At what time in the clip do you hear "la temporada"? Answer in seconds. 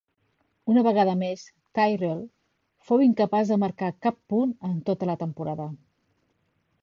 5.11-5.69